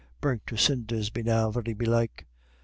Burnt 0.19 0.47
to 0.47 0.57
cinders 0.57 1.11
be 1.11 1.21
now 1.21 1.51
very 1.51 1.75
belike." 1.75 2.25